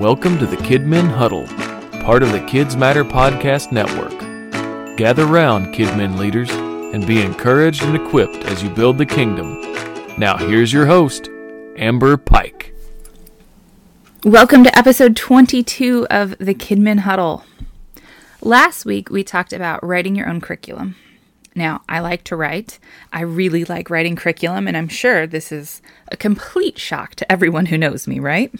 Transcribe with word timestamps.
Welcome 0.00 0.40
to 0.40 0.46
the 0.46 0.56
Kidmin 0.56 1.08
Huddle, 1.08 1.46
part 2.02 2.24
of 2.24 2.32
the 2.32 2.44
Kids 2.48 2.76
Matter 2.76 3.04
Podcast 3.04 3.70
Network. 3.70 4.18
Gather 4.96 5.24
round, 5.24 5.72
Kidmin 5.72 6.18
leaders, 6.18 6.50
and 6.50 7.06
be 7.06 7.22
encouraged 7.22 7.84
and 7.84 7.94
equipped 7.94 8.44
as 8.46 8.60
you 8.60 8.70
build 8.70 8.98
the 8.98 9.06
kingdom. 9.06 9.60
Now, 10.18 10.36
here's 10.36 10.72
your 10.72 10.86
host, 10.86 11.28
Amber 11.76 12.16
Pike. 12.16 12.74
Welcome 14.24 14.64
to 14.64 14.76
episode 14.76 15.14
22 15.14 16.08
of 16.10 16.36
the 16.38 16.54
Kidmin 16.54 16.98
Huddle. 16.98 17.44
Last 18.42 18.84
week, 18.84 19.10
we 19.10 19.22
talked 19.22 19.52
about 19.52 19.84
writing 19.84 20.16
your 20.16 20.28
own 20.28 20.40
curriculum. 20.40 20.96
Now, 21.54 21.82
I 21.88 22.00
like 22.00 22.24
to 22.24 22.36
write. 22.36 22.80
I 23.12 23.20
really 23.20 23.64
like 23.64 23.90
writing 23.90 24.16
curriculum, 24.16 24.66
and 24.66 24.76
I'm 24.76 24.88
sure 24.88 25.24
this 25.28 25.52
is 25.52 25.80
a 26.10 26.16
complete 26.16 26.80
shock 26.80 27.14
to 27.14 27.30
everyone 27.30 27.66
who 27.66 27.78
knows 27.78 28.08
me, 28.08 28.18
right? 28.18 28.52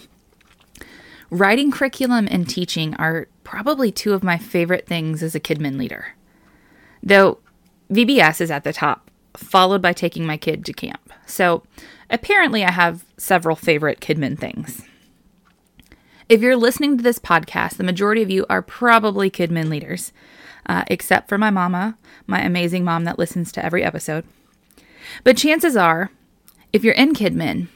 Writing 1.34 1.72
curriculum 1.72 2.29
and 2.30 2.48
teaching 2.48 2.94
are 2.94 3.26
probably 3.43 3.90
two 3.90 4.12
of 4.12 4.22
my 4.22 4.38
favorite 4.38 4.86
things 4.86 5.20
as 5.20 5.34
a 5.34 5.40
Kidmin 5.40 5.76
leader. 5.76 6.14
Though 7.02 7.40
VBS 7.90 8.40
is 8.40 8.52
at 8.52 8.62
the 8.62 8.72
top, 8.72 9.10
followed 9.36 9.82
by 9.82 9.94
taking 9.94 10.24
my 10.24 10.36
kid 10.36 10.64
to 10.64 10.72
camp. 10.72 11.12
So 11.26 11.64
apparently, 12.08 12.62
I 12.62 12.70
have 12.70 13.04
several 13.16 13.57
favorite 13.57 13.98
Kidmin 13.98 14.38
things. 14.38 14.82
If 16.29 16.40
you're 16.40 16.54
listening 16.54 16.98
to 16.98 17.02
this 17.02 17.18
podcast, 17.18 17.79
the 17.79 17.82
majority 17.82 18.22
of 18.22 18.30
you 18.30 18.46
are 18.48 18.62
probably 18.62 19.29
Kidmin 19.29 19.68
leaders, 19.68 20.12
uh, 20.66 20.85
except 20.86 21.29
for 21.29 21.36
my 21.36 21.50
mama, 21.50 21.98
my 22.29 22.43
amazing 22.43 22.85
mom 22.85 23.02
that 23.07 23.18
listens 23.18 23.50
to 23.50 23.64
every 23.64 23.82
episode. 23.82 24.24
But 25.24 25.36
chances 25.36 25.76
are, 25.76 26.12
if 26.72 26.85
you're 26.85 26.94
in 26.94 27.12
Kidmin, 27.12 27.66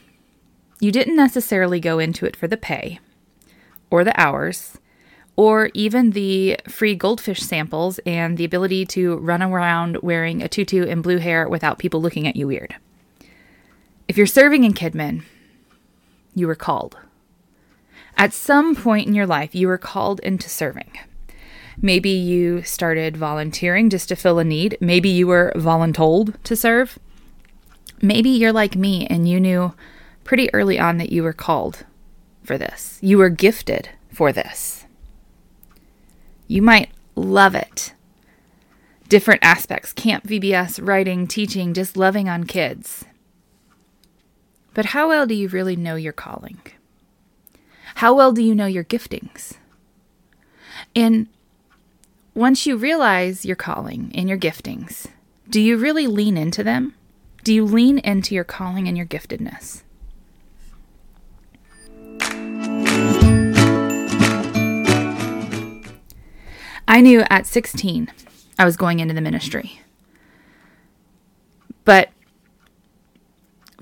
you 0.79 0.93
didn't 0.93 1.17
necessarily 1.17 1.81
go 1.81 1.99
into 1.99 2.25
it 2.25 2.37
for 2.37 2.47
the 2.47 2.55
pay 2.55 2.99
or 3.89 4.03
the 4.03 4.19
hours 4.19 4.77
or 5.39 5.69
even 5.73 6.09
the 6.09 6.59
free 6.67 6.93
goldfish 6.93 7.39
samples 7.41 7.97
and 8.05 8.37
the 8.37 8.43
ability 8.43 8.85
to 8.85 9.15
run 9.19 9.41
around 9.41 9.95
wearing 10.01 10.43
a 10.43 10.49
tutu 10.49 10.85
and 10.85 11.01
blue 11.01 11.17
hair 11.17 11.47
without 11.47 11.79
people 11.79 12.01
looking 12.01 12.27
at 12.27 12.35
you 12.35 12.45
weird. 12.45 12.75
If 14.09 14.17
you're 14.17 14.27
serving 14.27 14.65
in 14.65 14.73
Kidmin, 14.73 15.23
you 16.35 16.45
were 16.45 16.55
called. 16.55 16.97
At 18.17 18.33
some 18.33 18.75
point 18.75 19.07
in 19.07 19.13
your 19.13 19.25
life, 19.25 19.55
you 19.55 19.69
were 19.69 19.77
called 19.77 20.19
into 20.19 20.49
serving. 20.49 20.91
Maybe 21.81 22.09
you 22.09 22.61
started 22.63 23.15
volunteering 23.15 23.89
just 23.89 24.09
to 24.09 24.17
fill 24.17 24.39
a 24.39 24.43
need. 24.43 24.77
Maybe 24.81 25.07
you 25.07 25.25
were 25.25 25.53
voluntold 25.55 26.35
to 26.43 26.55
serve. 26.57 26.99
Maybe 28.01 28.29
you're 28.29 28.51
like 28.51 28.75
me 28.75 29.07
and 29.07 29.29
you 29.29 29.39
knew 29.39 29.73
pretty 30.25 30.53
early 30.53 30.77
on 30.77 30.97
that 30.97 31.13
you 31.13 31.23
were 31.23 31.31
called 31.31 31.85
for 32.49 32.57
this. 32.57 32.97
You 32.99 33.19
were 33.19 33.29
gifted 33.29 33.89
for 34.11 34.31
this. 34.31 34.87
You 36.47 36.63
might 36.63 36.89
love 37.13 37.53
it. 37.53 37.93
Different 39.07 39.43
aspects 39.43 39.93
camp, 39.93 40.25
VBS, 40.25 40.79
writing, 40.83 41.27
teaching, 41.27 41.75
just 41.75 41.95
loving 41.95 42.27
on 42.27 42.45
kids. 42.45 43.05
But 44.73 44.85
how 44.85 45.09
well 45.09 45.27
do 45.27 45.35
you 45.35 45.47
really 45.47 45.75
know 45.75 45.93
your 45.93 46.11
calling? 46.11 46.59
How 48.01 48.15
well 48.15 48.31
do 48.31 48.41
you 48.41 48.55
know 48.55 48.65
your 48.65 48.83
giftings? 48.83 49.53
And 50.95 51.27
once 52.33 52.65
you 52.65 52.77
realize 52.77 53.45
your 53.45 53.57
calling 53.57 54.11
and 54.15 54.27
your 54.27 54.39
giftings, 54.39 55.05
do 55.51 55.61
you 55.61 55.77
really 55.77 56.07
lean 56.07 56.35
into 56.35 56.63
them? 56.63 56.95
Do 57.43 57.53
you 57.53 57.63
lean 57.63 57.99
into 57.99 58.33
your 58.33 58.43
calling 58.43 58.87
and 58.87 58.97
your 58.97 59.05
giftedness? 59.05 59.83
I 66.89 67.01
knew 67.01 67.23
at 67.29 67.45
16 67.45 68.11
I 68.57 68.65
was 68.65 68.75
going 68.75 68.99
into 68.99 69.13
the 69.13 69.21
ministry. 69.21 69.79
But 71.85 72.09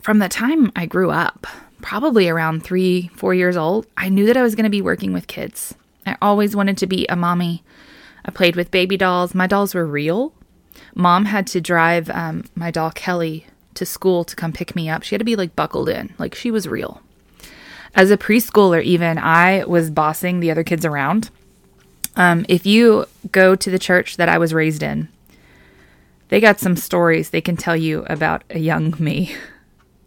from 0.01 0.19
the 0.19 0.27
time 0.27 0.73
I 0.75 0.87
grew 0.87 1.09
up, 1.09 1.47
probably 1.81 2.27
around 2.27 2.63
three, 2.63 3.07
four 3.15 3.33
years 3.33 3.55
old, 3.55 3.87
I 3.95 4.09
knew 4.09 4.25
that 4.25 4.35
I 4.35 4.43
was 4.43 4.55
going 4.55 4.65
to 4.65 4.69
be 4.69 4.81
working 4.81 5.13
with 5.13 5.27
kids. 5.27 5.73
I 6.05 6.17
always 6.21 6.53
wanted 6.53 6.77
to 6.79 6.87
be 6.87 7.07
a 7.07 7.15
mommy. 7.15 7.63
I 8.25 8.31
played 8.31 8.57
with 8.57 8.71
baby 8.71 8.97
dolls. 8.97 9.33
My 9.33 9.47
dolls 9.47 9.73
were 9.73 9.85
real. 9.85 10.33
Mom 10.93 11.25
had 11.25 11.47
to 11.47 11.61
drive 11.61 12.09
um, 12.09 12.43
my 12.55 12.71
doll 12.71 12.91
Kelly 12.91 13.47
to 13.75 13.85
school 13.85 14.25
to 14.25 14.35
come 14.35 14.51
pick 14.51 14.75
me 14.75 14.89
up. 14.89 15.03
She 15.03 15.15
had 15.15 15.19
to 15.19 15.25
be 15.25 15.37
like 15.37 15.55
buckled 15.55 15.87
in, 15.87 16.13
like 16.17 16.35
she 16.35 16.51
was 16.51 16.67
real. 16.67 17.01
As 17.95 18.11
a 18.11 18.17
preschooler, 18.17 18.83
even, 18.83 19.17
I 19.17 19.63
was 19.63 19.91
bossing 19.91 20.41
the 20.41 20.51
other 20.51 20.65
kids 20.65 20.83
around. 20.83 21.29
Um, 22.17 22.45
if 22.49 22.65
you 22.65 23.05
go 23.31 23.55
to 23.55 23.69
the 23.69 23.79
church 23.79 24.17
that 24.17 24.27
I 24.27 24.39
was 24.39 24.53
raised 24.53 24.83
in, 24.83 25.07
they 26.29 26.41
got 26.41 26.59
some 26.59 26.75
stories 26.75 27.29
they 27.29 27.41
can 27.41 27.55
tell 27.55 27.77
you 27.77 28.05
about 28.09 28.43
a 28.49 28.59
young 28.59 28.93
me. 28.99 29.33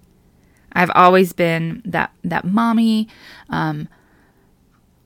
I've 0.73 0.91
always 0.95 1.33
been 1.33 1.83
that 1.85 2.13
that 2.23 2.45
mommy, 2.45 3.09
um, 3.49 3.89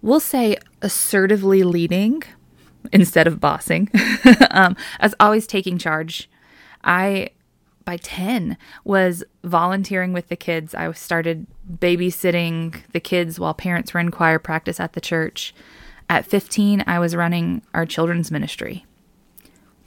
we'll 0.02 0.20
say 0.20 0.56
assertively 0.82 1.62
leading 1.62 2.22
instead 2.92 3.26
of 3.26 3.40
bossing. 3.40 3.90
um, 4.50 4.76
as 4.98 5.14
always 5.20 5.46
taking 5.46 5.78
charge. 5.78 6.28
I 6.82 7.30
by 7.84 7.98
10 7.98 8.56
was 8.84 9.24
volunteering 9.42 10.14
with 10.14 10.28
the 10.28 10.36
kids. 10.36 10.74
I 10.74 10.90
started 10.92 11.46
babysitting 11.70 12.76
the 12.92 13.00
kids 13.00 13.38
while 13.38 13.52
parents 13.52 13.92
were 13.92 14.00
in 14.00 14.10
choir 14.10 14.38
practice 14.38 14.80
at 14.80 14.94
the 14.94 15.00
church. 15.02 15.54
At 16.08 16.26
15, 16.26 16.84
I 16.86 16.98
was 16.98 17.16
running 17.16 17.62
our 17.72 17.86
children's 17.86 18.30
ministry. 18.30 18.84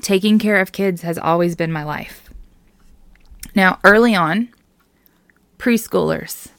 Taking 0.01 0.39
care 0.39 0.59
of 0.59 0.71
kids 0.71 1.01
has 1.01 1.17
always 1.17 1.55
been 1.55 1.71
my 1.71 1.83
life. 1.83 2.29
Now, 3.55 3.79
early 3.83 4.15
on, 4.15 4.49
preschoolers, 5.57 6.49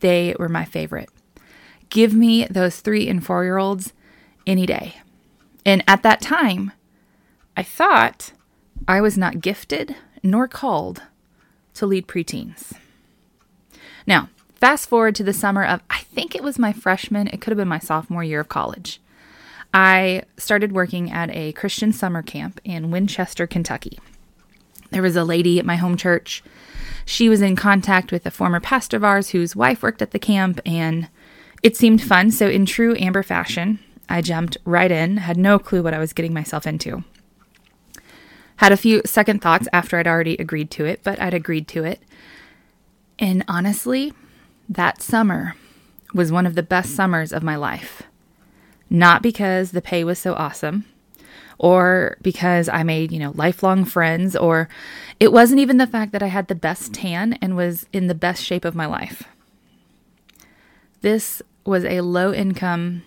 they 0.00 0.34
were 0.38 0.48
my 0.48 0.64
favorite. 0.64 1.10
Give 1.90 2.14
me 2.14 2.44
those 2.46 2.80
three 2.80 3.08
and 3.08 3.24
four 3.24 3.44
year 3.44 3.58
olds 3.58 3.92
any 4.46 4.66
day. 4.66 4.96
And 5.64 5.82
at 5.86 6.02
that 6.02 6.20
time, 6.20 6.72
I 7.56 7.62
thought 7.62 8.32
I 8.86 9.00
was 9.00 9.18
not 9.18 9.40
gifted 9.40 9.96
nor 10.22 10.48
called 10.48 11.02
to 11.74 11.86
lead 11.86 12.06
preteens. 12.06 12.72
Now, 14.06 14.28
Fast 14.58 14.88
forward 14.88 15.14
to 15.14 15.22
the 15.22 15.32
summer 15.32 15.64
of, 15.64 15.80
I 15.88 16.00
think 16.00 16.34
it 16.34 16.42
was 16.42 16.58
my 16.58 16.72
freshman, 16.72 17.28
it 17.28 17.40
could 17.40 17.52
have 17.52 17.58
been 17.58 17.68
my 17.68 17.78
sophomore 17.78 18.24
year 18.24 18.40
of 18.40 18.48
college. 18.48 19.00
I 19.72 20.22
started 20.36 20.72
working 20.72 21.12
at 21.12 21.30
a 21.30 21.52
Christian 21.52 21.92
summer 21.92 22.22
camp 22.22 22.60
in 22.64 22.90
Winchester, 22.90 23.46
Kentucky. 23.46 24.00
There 24.90 25.02
was 25.02 25.14
a 25.14 25.22
lady 25.22 25.60
at 25.60 25.66
my 25.66 25.76
home 25.76 25.96
church. 25.96 26.42
She 27.04 27.28
was 27.28 27.40
in 27.40 27.54
contact 27.54 28.10
with 28.10 28.26
a 28.26 28.32
former 28.32 28.58
pastor 28.58 28.96
of 28.96 29.04
ours 29.04 29.30
whose 29.30 29.54
wife 29.54 29.82
worked 29.82 30.02
at 30.02 30.10
the 30.10 30.18
camp, 30.18 30.60
and 30.66 31.08
it 31.62 31.76
seemed 31.76 32.02
fun. 32.02 32.30
So, 32.30 32.48
in 32.48 32.66
true 32.66 32.96
Amber 32.98 33.22
fashion, 33.22 33.78
I 34.08 34.22
jumped 34.22 34.56
right 34.64 34.90
in, 34.90 35.18
had 35.18 35.36
no 35.36 35.58
clue 35.58 35.82
what 35.82 35.94
I 35.94 35.98
was 35.98 36.12
getting 36.12 36.34
myself 36.34 36.66
into. 36.66 37.04
Had 38.56 38.72
a 38.72 38.76
few 38.76 39.02
second 39.04 39.40
thoughts 39.40 39.68
after 39.72 39.98
I'd 39.98 40.08
already 40.08 40.36
agreed 40.36 40.70
to 40.72 40.84
it, 40.84 41.00
but 41.04 41.20
I'd 41.20 41.34
agreed 41.34 41.68
to 41.68 41.84
it. 41.84 42.00
And 43.18 43.44
honestly, 43.46 44.14
that 44.68 45.02
summer 45.02 45.54
was 46.14 46.32
one 46.32 46.46
of 46.46 46.54
the 46.54 46.62
best 46.62 46.94
summers 46.94 47.32
of 47.32 47.42
my 47.42 47.56
life. 47.56 48.02
Not 48.90 49.22
because 49.22 49.72
the 49.72 49.82
pay 49.82 50.04
was 50.04 50.18
so 50.18 50.34
awesome 50.34 50.84
or 51.58 52.16
because 52.22 52.68
I 52.68 52.82
made, 52.82 53.12
you 53.12 53.18
know, 53.18 53.32
lifelong 53.34 53.84
friends 53.84 54.34
or 54.36 54.68
it 55.20 55.32
wasn't 55.32 55.60
even 55.60 55.76
the 55.76 55.86
fact 55.86 56.12
that 56.12 56.22
I 56.22 56.28
had 56.28 56.48
the 56.48 56.54
best 56.54 56.94
tan 56.94 57.34
and 57.34 57.56
was 57.56 57.86
in 57.92 58.06
the 58.06 58.14
best 58.14 58.42
shape 58.42 58.64
of 58.64 58.74
my 58.74 58.86
life. 58.86 59.24
This 61.00 61.42
was 61.64 61.84
a 61.84 62.00
low 62.00 62.32
income 62.32 63.02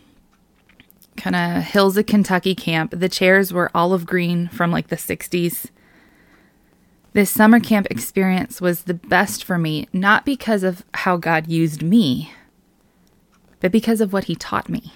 kind 1.18 1.36
of 1.36 1.64
hills 1.64 1.98
of 1.98 2.06
Kentucky 2.06 2.56
camp. 2.56 2.94
The 2.96 3.10
chairs 3.10 3.52
were 3.52 3.72
olive 3.74 4.06
green 4.06 4.48
from 4.50 4.72
like 4.72 4.88
the 4.88 4.96
60s. 4.96 5.70
This 7.14 7.30
summer 7.30 7.60
camp 7.60 7.88
experience 7.90 8.62
was 8.62 8.84
the 8.84 8.94
best 8.94 9.44
for 9.44 9.58
me, 9.58 9.88
not 9.92 10.26
because 10.26 10.64
of 10.64 10.86
how 10.94 11.18
God 11.18 11.48
used 11.48 11.84
me, 11.84 12.32
but 13.60 13.72
because 13.72 14.00
of 14.00 14.14
what 14.14 14.26
He 14.26 14.36
taught 14.36 14.70
me. 14.70 14.94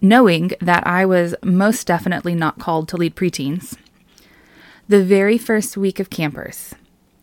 Knowing 0.00 0.50
that 0.60 0.84
I 0.86 1.06
was 1.06 1.36
most 1.44 1.86
definitely 1.86 2.34
not 2.34 2.58
called 2.58 2.88
to 2.88 2.96
lead 2.96 3.14
preteens, 3.14 3.76
the 4.88 5.04
very 5.04 5.38
first 5.38 5.76
week 5.76 6.00
of 6.00 6.10
campers, 6.10 6.74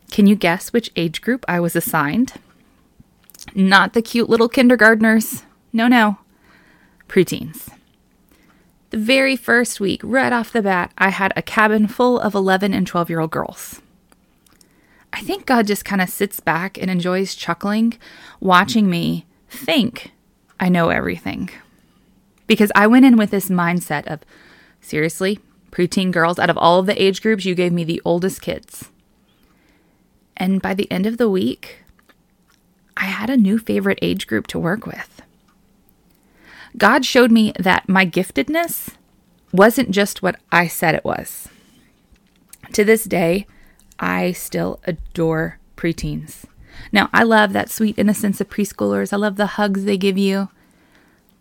can 0.10 0.26
you 0.26 0.36
guess 0.36 0.72
which 0.72 0.92
age 0.96 1.22
group 1.22 1.44
I 1.50 1.60
was 1.60 1.76
assigned? 1.76 2.34
Not 3.54 3.92
the 3.92 4.02
cute 4.02 4.30
little 4.30 4.48
kindergartners. 4.48 5.44
No, 5.74 5.88
no. 5.88 6.20
Preteens. 7.10 7.77
The 8.90 8.98
very 8.98 9.36
first 9.36 9.80
week, 9.80 10.00
right 10.04 10.32
off 10.32 10.54
the 10.54 10.62
bat, 10.62 10.94
I 10.98 11.10
had 11.10 11.34
a 11.36 11.42
cabin 11.42 11.88
full 11.88 12.20
of 12.20 12.34
11 12.34 12.74
and 12.74 12.88
12 12.88 13.10
year 13.10 13.20
old 13.20 13.32
girls. 13.32 13.82
I 15.12 15.22
think 15.22 15.46
God 15.46 15.68
just 15.68 15.84
kind 15.84 16.02
of 16.02 16.10
sits 16.10 16.40
back 16.40 16.78
and 16.78 16.90
enjoys 16.90 17.36
chuckling, 17.36 17.98
watching 18.40 18.90
me 18.90 19.26
think 19.50 20.12
I 20.60 20.70
know 20.70 20.90
everything. 20.90 21.50
Because 22.46 22.72
I 22.76 22.88
went 22.88 23.06
in 23.06 23.18
with 23.18 23.32
this 23.32 23.50
mindset 23.50 24.08
of 24.08 24.22
seriously, 24.80 25.40
preteen 25.72 26.12
girls, 26.12 26.40
out 26.40 26.50
of 26.50 26.58
all 26.58 26.80
of 26.80 26.86
the 26.86 27.02
age 27.02 27.22
groups, 27.22 27.46
you 27.46 27.56
gave 27.56 27.74
me 27.74 27.84
the 27.84 28.02
oldest 28.06 28.42
kids. 28.42 28.90
And 30.38 30.62
by 30.62 30.74
the 30.74 30.90
end 30.92 31.06
of 31.06 31.18
the 31.18 31.30
week, 31.30 31.80
I 32.96 33.06
had 33.06 33.30
a 33.30 33.38
new 33.38 33.60
favorite 33.60 34.00
age 34.02 34.28
group 34.28 34.48
to 34.48 34.60
work 34.60 34.86
with. 34.86 35.22
God 36.78 37.06
showed 37.06 37.32
me 37.32 37.54
that 37.60 37.90
my 37.90 38.06
giftedness 38.06 38.96
wasn't 39.52 39.92
just 39.92 40.22
what 40.22 40.40
I 40.52 40.68
said 40.68 40.96
it 40.96 41.06
was. 41.06 41.48
To 42.74 42.84
this 42.84 43.06
day, 43.06 43.48
I 44.00 44.32
still 44.34 44.80
adore 44.84 45.60
preteens. 45.76 46.46
Now, 46.92 47.10
I 47.14 47.24
love 47.24 47.54
that 47.54 47.72
sweet 47.72 47.98
innocence 47.98 48.40
of 48.40 48.50
preschoolers. 48.50 49.12
I 49.12 49.16
love 49.16 49.36
the 49.36 49.48
hugs 49.48 49.86
they 49.86 49.98
give 49.98 50.18
you. 50.18 50.50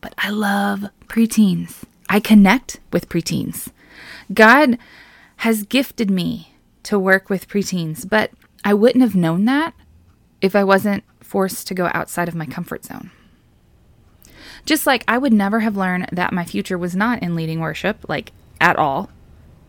But 0.00 0.14
I 0.18 0.30
love 0.30 0.86
preteens. 1.08 1.82
I 2.08 2.20
connect 2.20 2.80
with 2.92 3.08
preteens. 3.08 3.68
God 4.32 4.78
has 5.38 5.64
gifted 5.64 6.10
me 6.10 6.54
to 6.84 6.98
work 6.98 7.28
with 7.28 7.48
preteens, 7.48 8.08
but 8.08 8.30
I 8.64 8.72
wouldn't 8.72 9.02
have 9.02 9.16
known 9.16 9.44
that 9.46 9.74
if 10.40 10.54
I 10.54 10.64
wasn't 10.64 11.04
forced 11.20 11.66
to 11.66 11.74
go 11.74 11.90
outside 11.92 12.28
of 12.28 12.34
my 12.34 12.46
comfort 12.46 12.84
zone. 12.84 13.10
Just 14.66 14.86
like 14.86 15.04
I 15.06 15.16
would 15.16 15.32
never 15.32 15.60
have 15.60 15.76
learned 15.76 16.08
that 16.12 16.32
my 16.32 16.44
future 16.44 16.76
was 16.76 16.96
not 16.96 17.22
in 17.22 17.36
leading 17.36 17.60
worship, 17.60 18.04
like 18.08 18.32
at 18.60 18.76
all, 18.76 19.10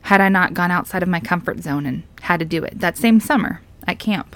had 0.02 0.20
I 0.20 0.28
not 0.28 0.56
gone 0.56 0.72
outside 0.72 1.04
of 1.04 1.10
my 1.10 1.20
comfort 1.20 1.62
zone 1.62 1.86
and 1.86 2.04
had 2.22 2.40
to 2.40 2.46
do 2.46 2.64
it 2.64 2.80
that 2.80 2.98
same 2.98 3.20
summer 3.20 3.62
at 3.86 4.00
camp. 4.00 4.36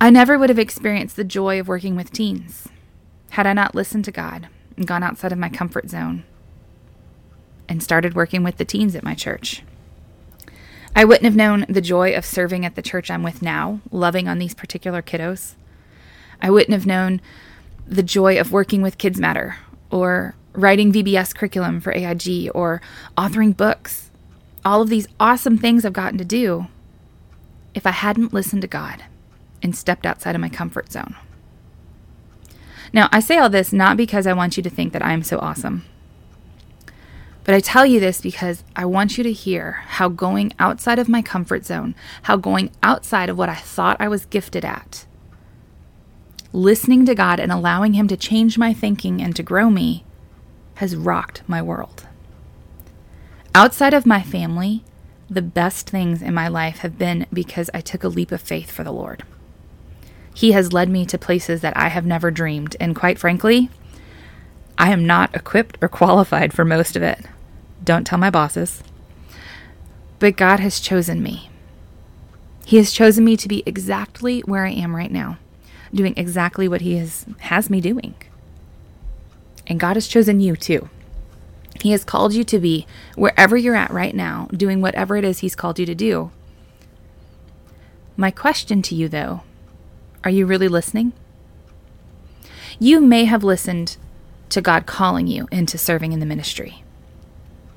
I 0.00 0.10
never 0.10 0.38
would 0.38 0.48
have 0.48 0.58
experienced 0.58 1.16
the 1.16 1.24
joy 1.24 1.60
of 1.60 1.68
working 1.68 1.94
with 1.94 2.12
teens 2.12 2.68
had 3.30 3.46
I 3.46 3.52
not 3.52 3.74
listened 3.74 4.04
to 4.06 4.12
God 4.12 4.48
and 4.76 4.86
gone 4.86 5.02
outside 5.04 5.30
of 5.30 5.38
my 5.38 5.48
comfort 5.48 5.88
zone 5.88 6.24
and 7.68 7.82
started 7.82 8.16
working 8.16 8.42
with 8.42 8.56
the 8.56 8.64
teens 8.64 8.96
at 8.96 9.04
my 9.04 9.14
church. 9.14 9.62
I 10.96 11.04
wouldn't 11.04 11.26
have 11.26 11.36
known 11.36 11.64
the 11.68 11.80
joy 11.80 12.12
of 12.14 12.26
serving 12.26 12.66
at 12.66 12.74
the 12.74 12.82
church 12.82 13.08
I'm 13.10 13.22
with 13.22 13.42
now, 13.42 13.80
loving 13.92 14.26
on 14.26 14.38
these 14.38 14.54
particular 14.54 15.00
kiddos. 15.00 15.54
I 16.42 16.50
wouldn't 16.50 16.72
have 16.72 16.86
known 16.86 17.20
the 17.90 18.02
joy 18.02 18.38
of 18.38 18.52
working 18.52 18.82
with 18.82 18.98
Kids 18.98 19.18
Matter 19.18 19.56
or 19.90 20.36
writing 20.52 20.92
VBS 20.92 21.34
curriculum 21.34 21.80
for 21.80 21.92
AIG 21.92 22.50
or 22.54 22.80
authoring 23.18 23.56
books. 23.56 24.10
All 24.64 24.80
of 24.80 24.88
these 24.88 25.08
awesome 25.18 25.58
things 25.58 25.84
I've 25.84 25.92
gotten 25.92 26.18
to 26.18 26.24
do 26.24 26.68
if 27.74 27.86
I 27.86 27.90
hadn't 27.90 28.32
listened 28.32 28.62
to 28.62 28.68
God 28.68 29.04
and 29.62 29.76
stepped 29.76 30.06
outside 30.06 30.34
of 30.34 30.40
my 30.40 30.48
comfort 30.48 30.92
zone. 30.92 31.16
Now, 32.92 33.08
I 33.12 33.20
say 33.20 33.38
all 33.38 33.50
this 33.50 33.72
not 33.72 33.96
because 33.96 34.26
I 34.26 34.32
want 34.32 34.56
you 34.56 34.62
to 34.62 34.70
think 34.70 34.92
that 34.92 35.04
I 35.04 35.12
am 35.12 35.22
so 35.22 35.38
awesome. 35.38 35.84
But 37.44 37.54
I 37.54 37.60
tell 37.60 37.86
you 37.86 37.98
this 37.98 38.20
because 38.20 38.62
I 38.76 38.84
want 38.84 39.18
you 39.18 39.24
to 39.24 39.32
hear 39.32 39.82
how 39.86 40.08
going 40.08 40.52
outside 40.58 40.98
of 40.98 41.08
my 41.08 41.22
comfort 41.22 41.64
zone, 41.64 41.94
how 42.22 42.36
going 42.36 42.70
outside 42.82 43.28
of 43.28 43.38
what 43.38 43.48
I 43.48 43.54
thought 43.54 43.96
I 44.00 44.08
was 44.08 44.26
gifted 44.26 44.64
at, 44.64 45.06
listening 46.52 47.06
to 47.06 47.14
God 47.14 47.40
and 47.40 47.52
allowing 47.52 47.94
Him 47.94 48.08
to 48.08 48.16
change 48.16 48.58
my 48.58 48.72
thinking 48.72 49.20
and 49.20 49.34
to 49.36 49.42
grow 49.42 49.70
me 49.70 50.04
has 50.76 50.96
rocked 50.96 51.42
my 51.46 51.60
world. 51.60 52.06
Outside 53.54 53.94
of 53.94 54.06
my 54.06 54.22
family, 54.22 54.84
the 55.28 55.42
best 55.42 55.90
things 55.90 56.22
in 56.22 56.34
my 56.34 56.48
life 56.48 56.78
have 56.78 56.98
been 56.98 57.26
because 57.32 57.70
I 57.72 57.80
took 57.80 58.02
a 58.02 58.08
leap 58.08 58.32
of 58.32 58.40
faith 58.40 58.70
for 58.70 58.82
the 58.82 58.92
Lord. 58.92 59.22
He 60.32 60.52
has 60.52 60.72
led 60.72 60.88
me 60.88 61.04
to 61.06 61.18
places 61.18 61.60
that 61.60 61.76
I 61.76 61.88
have 61.88 62.06
never 62.06 62.30
dreamed, 62.30 62.76
and 62.80 62.96
quite 62.96 63.18
frankly, 63.18 63.70
I 64.78 64.90
am 64.90 65.06
not 65.06 65.34
equipped 65.34 65.78
or 65.82 65.88
qualified 66.00 66.52
for 66.52 66.64
most 66.64 66.96
of 66.96 67.02
it. 67.02 67.26
Don't 67.84 68.06
tell 68.06 68.18
my 68.18 68.30
bosses. 68.30 68.82
But 70.18 70.36
God 70.36 70.60
has 70.60 70.80
chosen 70.80 71.22
me. 71.22 71.50
He 72.64 72.76
has 72.76 72.92
chosen 72.92 73.24
me 73.24 73.36
to 73.36 73.48
be 73.48 73.62
exactly 73.66 74.40
where 74.40 74.64
I 74.64 74.70
am 74.70 74.94
right 74.94 75.10
now, 75.10 75.38
doing 75.94 76.14
exactly 76.16 76.68
what 76.68 76.80
He 76.80 76.96
has, 76.96 77.26
has 77.40 77.70
me 77.70 77.80
doing. 77.80 78.14
And 79.66 79.80
God 79.80 79.96
has 79.96 80.08
chosen 80.08 80.40
you 80.40 80.56
too. 80.56 80.88
He 81.80 81.92
has 81.92 82.04
called 82.04 82.34
you 82.34 82.44
to 82.44 82.58
be 82.58 82.86
wherever 83.14 83.56
you're 83.56 83.76
at 83.76 83.90
right 83.90 84.14
now, 84.14 84.48
doing 84.52 84.80
whatever 84.80 85.16
it 85.16 85.24
is 85.24 85.38
He's 85.38 85.54
called 85.54 85.78
you 85.78 85.86
to 85.86 85.94
do. 85.94 86.30
My 88.16 88.30
question 88.30 88.82
to 88.82 88.94
you, 88.94 89.08
though, 89.08 89.42
are 90.24 90.30
you 90.30 90.44
really 90.44 90.68
listening? 90.68 91.12
You 92.78 93.00
may 93.00 93.24
have 93.24 93.42
listened 93.42 93.96
to 94.50 94.60
God 94.60 94.84
calling 94.84 95.26
you 95.26 95.48
into 95.50 95.78
serving 95.78 96.12
in 96.12 96.20
the 96.20 96.26
ministry. 96.26 96.82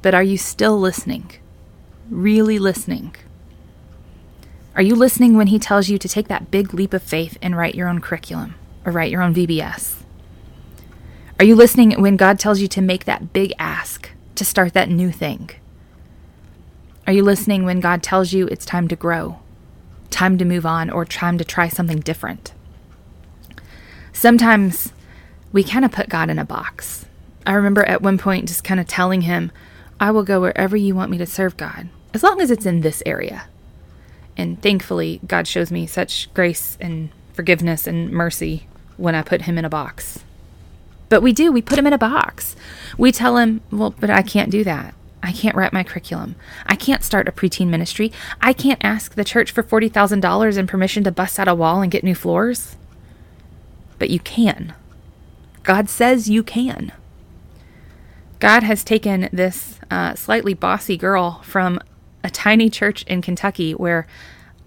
But 0.01 0.13
are 0.13 0.24
you 0.24 0.38
still 0.38 0.77
listening? 0.80 1.31
Really 2.10 2.60
listening? 2.60 3.15
Are 4.75 4.81
you 4.81 4.96
listening 4.96 5.38
when 5.38 5.48
He 5.48 5.60
tells 5.60 5.88
you 5.88 6.00
to 6.00 6.10
take 6.10 6.28
that 6.30 6.50
big 6.50 6.74
leap 6.74 6.94
of 6.94 7.04
faith 7.04 7.38
and 7.44 7.56
write 7.56 7.75
your 7.75 7.88
own 7.88 8.02
curriculum 8.02 8.56
or 8.84 8.92
write 8.92 9.12
your 9.12 9.22
own 9.22 9.34
VBS? 9.36 10.02
Are 11.40 11.46
you 11.46 11.56
listening 11.56 12.02
when 12.02 12.18
God 12.18 12.40
tells 12.40 12.60
you 12.60 12.68
to 12.70 12.81
make 12.81 13.06
that 13.06 13.34
big 13.34 13.54
ask 13.60 14.10
to 14.34 14.44
start 14.44 14.74
that 14.74 14.90
new 14.90 15.12
thing? 15.12 15.52
Are 17.06 17.14
you 17.14 17.22
listening 17.22 17.66
when 17.66 17.81
God 17.81 18.02
tells 18.02 18.34
you 18.34 18.48
it's 18.48 18.66
time 18.66 18.88
to 18.88 18.96
grow, 18.96 19.40
time 20.10 20.40
to 20.40 20.46
move 20.46 20.66
on, 20.66 20.90
or 20.90 21.06
time 21.06 21.38
to 21.38 21.46
try 21.46 21.68
something 21.68 22.00
different? 22.00 22.54
Sometimes 24.12 24.92
we 25.52 25.64
kind 25.64 25.86
of 25.86 25.92
put 25.92 26.10
God 26.10 26.31
in 26.31 26.40
a 26.40 26.46
box. 26.46 27.06
I 27.46 27.54
remember 27.54 27.84
at 27.84 28.02
one 28.02 28.18
point 28.18 28.48
just 28.48 28.64
kind 28.64 28.80
of 28.80 28.88
telling 28.88 29.22
him, 29.22 29.52
I 30.00 30.10
will 30.10 30.24
go 30.24 30.42
wherever 30.42 30.75
you 30.75 30.96
want 30.96 31.12
me 31.12 31.20
to 31.20 31.28
serve 31.28 31.58
God, 31.58 31.90
as 32.14 32.24
long 32.24 32.42
as 32.42 32.50
it's 32.50 32.66
in 32.66 32.81
this 32.81 33.04
area. 33.06 33.46
And 34.36 34.62
thankfully, 34.62 35.22
God 35.28 35.48
shows 35.48 35.72
me 35.72 35.86
such 35.86 36.34
grace 36.34 36.78
and 36.82 37.10
forgiveness 37.34 37.88
and 37.88 38.10
mercy 38.12 38.68
when 38.98 39.16
I 39.16 39.22
put 39.22 39.44
him 39.44 39.58
in 39.58 39.66
a 39.66 39.70
box. 39.70 40.24
But 41.10 41.22
we 41.22 41.34
do, 41.34 41.52
we 41.52 41.62
put 41.62 41.78
him 41.78 41.88
in 41.88 41.94
a 41.94 41.98
box. 41.98 42.56
We 42.98 43.12
tell 43.12 43.38
him, 43.38 43.62
well, 43.72 43.94
but 44.00 44.10
I 44.10 44.22
can't 44.22 44.50
do 44.50 44.64
that. 44.64 44.96
I 45.22 45.32
can't 45.32 45.56
write 45.56 45.72
my 45.72 45.84
curriculum. 45.84 46.36
I 46.66 46.76
can't 46.76 47.04
start 47.04 47.30
a 47.30 47.32
preteen 47.32 47.68
ministry. 47.68 48.12
I 48.42 48.52
can't 48.52 48.84
ask 48.84 49.16
the 49.16 49.24
church 49.24 49.52
for 49.52 49.64
$40,000 49.64 50.58
and 50.58 50.68
permission 50.68 51.04
to 51.06 51.12
bust 51.12 51.40
out 51.40 51.48
a 51.48 51.56
wall 51.56 51.82
and 51.82 51.92
get 51.92 52.04
new 52.04 52.16
floors. 52.16 52.76
But 54.00 54.10
you 54.10 54.20
can. 54.20 54.74
God 55.63 55.90
says 55.90 56.30
you 56.30 56.44
can. 56.44 56.92
God 58.40 58.63
has 58.63 58.84
taken 58.84 59.30
this 59.32 59.80
uh, 59.90 60.16
slightly 60.16 60.54
bossy 60.54 60.98
girl 60.98 61.42
from 61.44 61.80
a 62.24 62.30
tiny 62.30 62.70
church 62.70 63.03
in 63.03 63.22
Kentucky 63.22 63.74
where, 63.74 64.08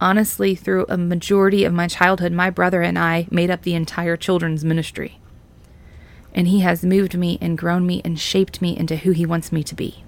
honestly, 0.00 0.54
through 0.54 0.86
a 0.88 0.96
majority 0.96 1.64
of 1.64 1.72
my 1.72 1.88
childhood, 1.88 2.32
my 2.32 2.50
brother 2.50 2.82
and 2.82 2.98
I 2.98 3.26
made 3.30 3.50
up 3.50 3.62
the 3.62 3.74
entire 3.74 4.16
children's 4.16 4.64
ministry. 4.64 5.18
And 6.34 6.48
He 6.48 6.60
has 6.60 6.84
moved 6.84 7.16
me 7.16 7.38
and 7.40 7.56
grown 7.56 7.86
me 7.86 8.02
and 8.04 8.18
shaped 8.18 8.60
me 8.60 8.76
into 8.76 8.96
who 8.96 9.12
He 9.12 9.24
wants 9.24 9.52
me 9.52 9.62
to 9.64 9.74
be. 9.74 10.04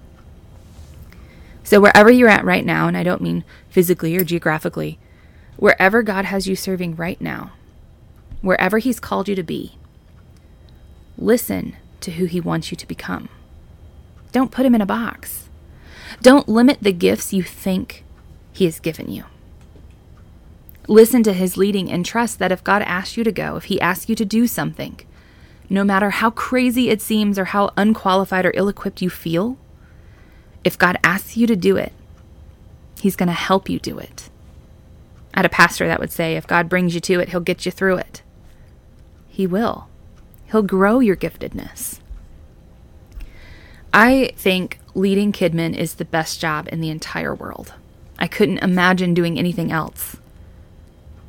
So, 1.63 1.79
wherever 1.79 2.11
you're 2.11 2.29
at 2.29 2.45
right 2.45 2.65
now, 2.65 2.87
and 2.87 2.95
I 2.95 3.03
don't 3.03 3.21
mean 3.21 3.43
physically 3.69 4.15
or 4.15 4.23
geographically, 4.23 4.99
wherever 5.57 6.01
God 6.03 6.25
has 6.25 6.47
you 6.47 6.55
serving 6.55 6.95
right 6.95 7.19
now, 7.19 7.51
wherever 8.41 8.77
He's 8.77 8.99
called 8.99 9.27
you 9.27 9.35
to 9.35 9.43
be, 9.43 9.75
Listen 11.17 11.75
to 11.99 12.11
who 12.11 12.25
He 12.25 12.39
wants 12.39 12.71
you 12.71 12.77
to 12.77 12.87
become. 12.87 13.27
Don't 14.31 14.51
put 14.51 14.65
Him 14.65 14.73
in 14.73 14.81
a 14.81 14.85
box. 14.85 15.48
Don't 16.21 16.49
limit 16.49 16.79
the 16.81 16.93
gifts 16.93 17.33
you 17.33 17.43
think 17.43 18.03
He 18.51 18.65
has 18.65 18.79
given 18.79 19.11
you. 19.11 19.25
Listen 20.87 21.23
to 21.23 21.33
His 21.33 21.57
leading 21.57 21.91
and 21.91 22.05
trust 22.05 22.39
that 22.39 22.51
if 22.51 22.63
God 22.63 22.81
asks 22.81 23.15
you 23.15 23.23
to 23.23 23.31
go, 23.31 23.55
if 23.55 23.65
He 23.65 23.79
asks 23.79 24.09
you 24.09 24.15
to 24.15 24.25
do 24.25 24.47
something, 24.47 24.99
no 25.69 25.83
matter 25.83 26.09
how 26.09 26.31
crazy 26.31 26.89
it 26.89 27.01
seems 27.01 27.37
or 27.37 27.45
how 27.45 27.71
unqualified 27.77 28.45
or 28.45 28.51
ill 28.55 28.69
equipped 28.69 29.01
you 29.01 29.09
feel, 29.09 29.57
if 30.63 30.77
God 30.77 30.97
asks 31.03 31.37
you 31.37 31.45
to 31.47 31.55
do 31.55 31.77
it, 31.77 31.93
He's 32.99 33.15
going 33.15 33.27
to 33.27 33.33
help 33.33 33.69
you 33.69 33.79
do 33.79 33.97
it. 33.99 34.29
I 35.33 35.39
had 35.39 35.45
a 35.45 35.49
pastor 35.49 35.87
that 35.87 35.99
would 35.99 36.11
say, 36.11 36.35
if 36.35 36.47
God 36.47 36.67
brings 36.67 36.95
you 36.95 37.01
to 37.01 37.19
it, 37.19 37.29
He'll 37.29 37.39
get 37.39 37.65
you 37.65 37.71
through 37.71 37.97
it. 37.97 38.23
He 39.27 39.47
will. 39.47 39.87
He'll 40.51 40.63
grow 40.63 40.99
your 40.99 41.15
giftedness. 41.15 41.99
I 43.93 44.33
think 44.35 44.79
leading 44.99 45.31
Kidmin 45.31 45.75
is 45.75 45.95
the 45.95 46.05
best 46.05 46.39
job 46.39 46.67
in 46.71 46.81
the 46.81 46.89
entire 46.89 47.33
world. 47.33 47.73
I 48.17 48.27
couldn't 48.27 48.59
imagine 48.59 49.13
doing 49.13 49.39
anything 49.39 49.71
else. 49.71 50.17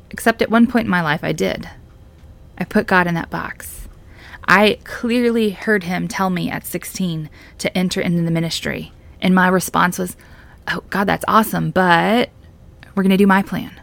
Except 0.09 0.41
at 0.41 0.51
one 0.51 0.67
point 0.67 0.85
in 0.85 0.91
my 0.91 1.01
life, 1.01 1.23
I 1.23 1.31
did. 1.31 1.69
I 2.57 2.65
put 2.65 2.85
God 2.85 3.07
in 3.07 3.15
that 3.15 3.29
box. 3.29 3.87
I 4.47 4.79
clearly 4.83 5.51
heard 5.51 5.83
him 5.83 6.07
tell 6.07 6.29
me 6.29 6.49
at 6.49 6.65
16 6.65 7.29
to 7.59 7.77
enter 7.77 8.01
into 8.01 8.21
the 8.21 8.31
ministry. 8.31 8.91
And 9.21 9.33
my 9.33 9.47
response 9.47 9.97
was, 9.97 10.17
Oh, 10.67 10.83
God, 10.89 11.05
that's 11.05 11.25
awesome, 11.27 11.71
but 11.71 12.29
we're 12.93 13.03
going 13.03 13.11
to 13.11 13.17
do 13.17 13.27
my 13.27 13.41
plan. 13.41 13.79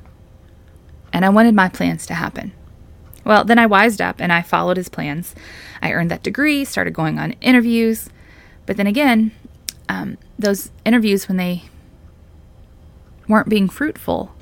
And 1.13 1.25
I 1.25 1.31
wanted 1.31 1.55
my 1.55 1.69
plans 1.69 2.07
to 2.07 2.15
happen. 2.15 2.53
Well, 3.25 3.45
then 3.45 3.59
I 3.59 3.67
wised 3.67 4.01
up 4.01 4.21
and 4.21 4.33
I 4.33 4.43
followed 4.43 4.77
his 4.77 4.89
plans. 4.89 5.35
I 5.83 5.93
earned 5.93 6.11
that 6.11 6.23
degree, 6.23 6.65
started 6.65 6.95
going 6.95 7.19
on 7.19 7.33
interviews. 7.41 8.11
But 8.67 8.77
then 8.77 8.87
again, 8.87 9.33
um, 9.89 10.19
those 10.39 10.71
interviews, 10.85 11.29
when 11.29 11.37
they 11.37 11.65
weren't 13.27 13.49
being 13.49 13.69
fruitful, 13.69 14.35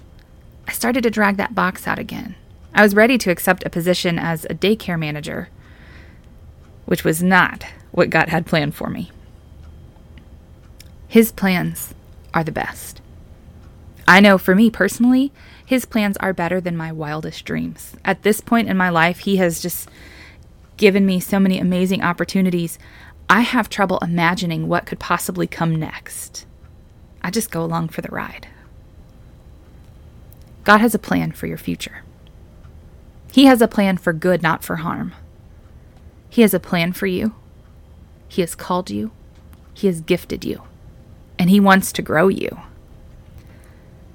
I 0.66 0.72
started 0.72 1.02
to 1.02 1.10
drag 1.10 1.36
that 1.36 1.54
box 1.54 1.86
out 1.86 1.98
again. 1.98 2.34
I 2.74 2.82
was 2.82 2.94
ready 2.94 3.16
to 3.18 3.30
accept 3.30 3.64
a 3.64 3.70
position 3.70 4.18
as 4.18 4.44
a 4.44 4.54
daycare 4.54 4.98
manager, 4.98 5.48
which 6.84 7.04
was 7.04 7.22
not 7.22 7.64
what 7.90 8.10
God 8.10 8.28
had 8.28 8.46
planned 8.46 8.74
for 8.74 8.90
me. 8.90 9.10
His 11.08 11.32
plans 11.32 11.94
are 12.34 12.44
the 12.44 12.52
best. 12.52 13.00
I 14.08 14.20
know 14.20 14.38
for 14.38 14.54
me 14.54 14.70
personally, 14.70 15.32
his 15.64 15.84
plans 15.84 16.16
are 16.18 16.32
better 16.32 16.60
than 16.60 16.76
my 16.76 16.92
wildest 16.92 17.44
dreams. 17.44 17.96
At 18.04 18.22
this 18.22 18.40
point 18.40 18.68
in 18.68 18.76
my 18.76 18.88
life, 18.88 19.20
he 19.20 19.36
has 19.36 19.60
just 19.60 19.88
given 20.76 21.06
me 21.06 21.18
so 21.18 21.40
many 21.40 21.58
amazing 21.58 22.02
opportunities. 22.02 22.78
I 23.28 23.40
have 23.40 23.68
trouble 23.68 23.98
imagining 23.98 24.68
what 24.68 24.86
could 24.86 25.00
possibly 25.00 25.46
come 25.46 25.74
next. 25.74 26.46
I 27.22 27.30
just 27.30 27.50
go 27.50 27.64
along 27.64 27.88
for 27.88 28.02
the 28.02 28.10
ride. 28.10 28.48
God 30.62 30.80
has 30.80 30.94
a 30.94 30.98
plan 30.98 31.32
for 31.32 31.46
your 31.46 31.58
future. 31.58 32.02
He 33.32 33.46
has 33.46 33.60
a 33.60 33.68
plan 33.68 33.96
for 33.96 34.12
good, 34.12 34.42
not 34.42 34.64
for 34.64 34.76
harm. 34.76 35.12
He 36.30 36.42
has 36.42 36.54
a 36.54 36.60
plan 36.60 36.92
for 36.92 37.06
you. 37.06 37.34
He 38.28 38.40
has 38.42 38.54
called 38.54 38.90
you. 38.90 39.10
He 39.74 39.86
has 39.88 40.00
gifted 40.00 40.44
you. 40.44 40.62
And 41.38 41.50
He 41.50 41.60
wants 41.60 41.92
to 41.92 42.02
grow 42.02 42.28
you. 42.28 42.60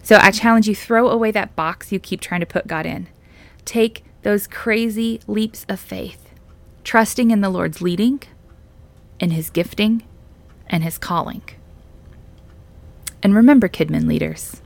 So 0.03 0.17
I 0.21 0.31
challenge 0.31 0.67
you 0.67 0.75
throw 0.75 1.09
away 1.09 1.31
that 1.31 1.55
box 1.55 1.91
you 1.91 1.99
keep 1.99 2.21
trying 2.21 2.39
to 2.39 2.45
put 2.45 2.67
God 2.67 2.85
in. 2.85 3.07
Take 3.65 4.03
those 4.23 4.47
crazy 4.47 5.21
leaps 5.27 5.65
of 5.69 5.79
faith, 5.79 6.29
trusting 6.83 7.31
in 7.31 7.41
the 7.41 7.49
Lord's 7.49 7.81
leading, 7.81 8.21
in 9.21 9.31
His 9.31 9.49
gifting, 9.49 10.03
and 10.67 10.83
His 10.83 10.97
calling. 10.97 11.43
And 13.23 13.33
remember, 13.35 13.69
Kidmin 13.69 14.07
leaders, 14.07 14.61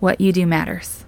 what 0.00 0.20
you 0.20 0.32
do 0.32 0.46
matters. 0.46 1.04